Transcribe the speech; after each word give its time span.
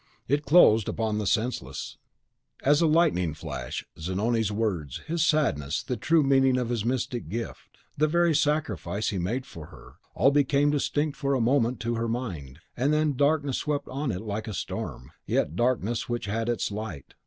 It 0.27 0.47
closed 0.47 0.89
upon 0.89 1.19
the 1.19 1.27
senseless! 1.27 1.99
As 2.63 2.81
a 2.81 2.87
lightning 2.87 3.35
flash, 3.35 3.85
Zanoni's 3.99 4.51
words, 4.51 4.97
his 5.05 5.23
sadness, 5.23 5.83
the 5.83 5.95
true 5.95 6.23
meaning 6.23 6.57
of 6.57 6.69
his 6.69 6.83
mystic 6.83 7.29
gift, 7.29 7.77
the 7.95 8.07
very 8.07 8.33
sacrifice 8.33 9.09
he 9.09 9.19
made 9.19 9.45
for 9.45 9.67
her, 9.67 9.97
all 10.15 10.31
became 10.31 10.71
distinct 10.71 11.17
for 11.17 11.35
a 11.35 11.39
moment 11.39 11.79
to 11.81 11.97
her 11.97 12.07
mind, 12.09 12.57
and 12.75 12.91
then 12.91 13.15
darkness 13.15 13.59
swept 13.59 13.87
on 13.89 14.11
it 14.11 14.21
like 14.21 14.47
a 14.47 14.55
storm, 14.55 15.11
yet 15.27 15.55
darkness 15.55 16.09
which 16.09 16.25
had 16.25 16.49
its 16.49 16.71
light. 16.71 17.13